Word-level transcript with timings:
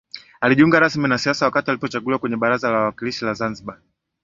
Alijiunga 0.41 0.79
rasmi 0.79 1.07
na 1.07 1.17
siasa 1.17 1.45
wakati 1.45 1.71
alipochaguliwa 1.71 2.19
kwenye 2.19 2.37
baraza 2.37 2.71
la 2.71 2.77
wawakilishi 2.77 3.25
la 3.25 3.33
Zanzibar 3.33 3.79